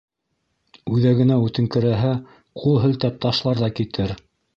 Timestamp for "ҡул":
2.63-2.79